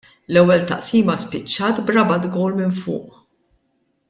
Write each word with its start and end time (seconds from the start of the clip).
L-ewwel 0.33 0.63
taqsima 0.71 1.17
spiċċat 1.25 1.83
b'Rabat 1.91 2.27
gowl 2.37 2.59
minn 2.63 2.75
fuq. 2.83 3.25